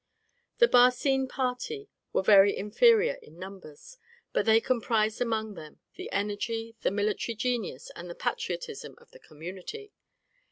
[0.57, 3.99] The Barcine party were very inferior in numbers,
[4.33, 9.19] but they comprised among them the energy, the military genius, and the patriotism of the
[9.19, 9.93] community.